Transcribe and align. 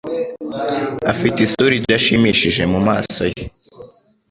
Afite 1.11 1.37
isura 1.47 1.73
idashimishije 1.79 2.61
mumaso 2.71 3.23
ye. 3.33 3.43